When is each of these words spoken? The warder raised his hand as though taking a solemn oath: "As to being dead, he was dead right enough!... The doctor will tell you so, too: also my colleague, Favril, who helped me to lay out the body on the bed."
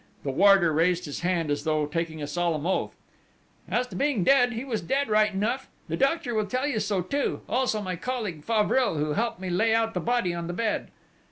The 0.23 0.31
warder 0.31 0.73
raised 0.73 1.05
his 1.05 1.19
hand 1.19 1.51
as 1.51 1.63
though 1.63 1.85
taking 1.85 2.23
a 2.23 2.25
solemn 2.25 2.65
oath: 2.65 2.95
"As 3.69 3.85
to 3.85 3.95
being 3.95 4.23
dead, 4.23 4.51
he 4.51 4.65
was 4.65 4.81
dead 4.81 5.09
right 5.09 5.31
enough!... 5.31 5.69
The 5.89 5.95
doctor 5.95 6.33
will 6.33 6.47
tell 6.47 6.65
you 6.65 6.79
so, 6.79 7.03
too: 7.03 7.41
also 7.47 7.83
my 7.83 7.97
colleague, 7.97 8.43
Favril, 8.43 8.97
who 8.97 9.13
helped 9.13 9.39
me 9.39 9.49
to 9.49 9.55
lay 9.55 9.75
out 9.75 9.93
the 9.93 9.99
body 9.99 10.33
on 10.33 10.47
the 10.47 10.53
bed." 10.53 10.89